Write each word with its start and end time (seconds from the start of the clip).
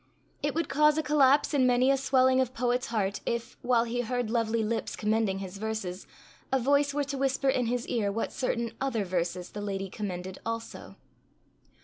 It 0.41 0.55
would 0.55 0.67
cause 0.67 0.97
a 0.97 1.03
collapse 1.03 1.53
in 1.53 1.67
many 1.67 1.91
a 1.91 1.95
swelling 1.95 2.41
of 2.41 2.55
poet's 2.55 2.87
heart 2.87 3.21
if, 3.23 3.55
while 3.61 3.83
he 3.83 4.01
heard 4.01 4.31
lovely 4.31 4.63
lips 4.63 4.95
commending 4.95 5.37
his 5.37 5.57
verses, 5.57 6.07
a 6.51 6.57
voice 6.59 6.91
were 6.91 7.03
to 7.03 7.19
whisper 7.19 7.49
in 7.49 7.67
his 7.67 7.87
ear 7.87 8.11
what 8.11 8.33
certain 8.33 8.71
other 8.81 9.05
verses 9.05 9.51
the 9.51 9.61
lady 9.61 9.91
commended 9.91 10.39
also. 10.43 10.95